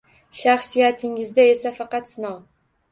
Shaxsiyatingizda 0.39 1.47
esa 1.53 1.77
faqat 1.81 2.13
sinov 2.15 2.43